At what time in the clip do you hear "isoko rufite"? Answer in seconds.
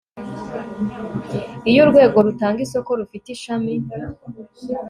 2.65-3.27